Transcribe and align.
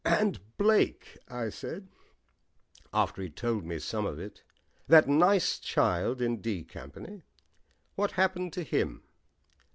"And 0.03 0.39
Blake," 0.57 1.19
I 1.27 1.49
said, 1.49 1.87
after 2.91 3.21
he'd 3.21 3.35
told 3.35 3.65
me 3.65 3.77
some 3.77 4.07
of 4.07 4.17
it, 4.17 4.41
"that 4.87 5.07
nice 5.07 5.59
child 5.59 6.23
in 6.23 6.41
'D' 6.41 6.63
Company; 6.67 7.21
what 7.93 8.13
happened 8.13 8.51
to 8.53 8.63
him?" 8.63 9.03